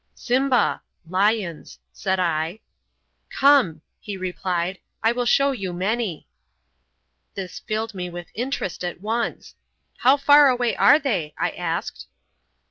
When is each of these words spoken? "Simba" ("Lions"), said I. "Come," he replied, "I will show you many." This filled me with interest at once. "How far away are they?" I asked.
"Simba" 0.15 0.81
("Lions"), 1.07 1.77
said 1.93 2.19
I. 2.19 2.61
"Come," 3.29 3.81
he 3.99 4.17
replied, 4.17 4.79
"I 5.03 5.11
will 5.11 5.27
show 5.27 5.51
you 5.51 5.73
many." 5.73 6.27
This 7.35 7.59
filled 7.59 7.93
me 7.93 8.09
with 8.09 8.31
interest 8.33 8.83
at 8.83 8.99
once. 9.01 9.53
"How 9.97 10.17
far 10.17 10.49
away 10.49 10.75
are 10.75 10.97
they?" 10.97 11.35
I 11.37 11.51
asked. 11.51 12.07